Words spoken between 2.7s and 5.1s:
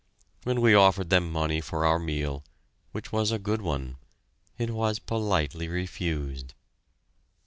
which was a good one it was